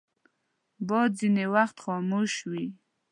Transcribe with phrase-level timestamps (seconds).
[0.87, 2.65] باد ځینې وخت خاموش وي